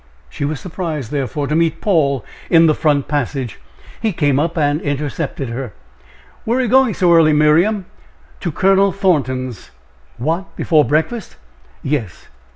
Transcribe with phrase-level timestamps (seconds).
[0.31, 3.59] She was surprised, therefore, to meet Paul in the front passage.
[4.01, 5.73] He came up and intercepted her:
[6.43, 7.85] "Where are you going so early, Miriam?"
[8.39, 9.69] "To Colonel Thornton's."
[10.17, 10.55] "What?
[10.55, 11.35] Before breakfast?"
[11.83, 12.25] "Yes."